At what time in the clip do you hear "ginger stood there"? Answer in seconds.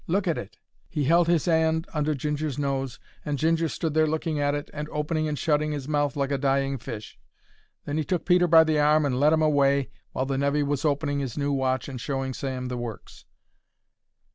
3.37-4.07